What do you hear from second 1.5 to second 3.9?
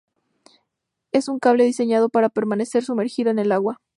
diseñado para permanecer sumergido en el agua.